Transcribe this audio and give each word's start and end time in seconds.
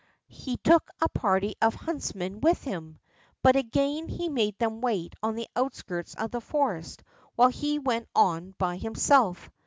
He 0.33 0.57
took 0.57 0.89
a 0.99 1.07
party 1.09 1.53
of 1.61 1.75
huntsmen 1.75 2.39
with 2.41 2.63
him, 2.63 2.99
but 3.43 3.55
again 3.55 4.07
he 4.07 4.29
made 4.29 4.57
them 4.57 4.81
wait 4.81 5.13
on 5.21 5.35
the 5.35 5.47
outskirts 5.55 6.15
of 6.15 6.31
the 6.31 6.41
forest 6.41 7.03
while 7.35 7.49
he 7.49 7.77
went 7.77 8.07
on 8.15 8.55
by 8.57 8.77
himself. 8.77 9.51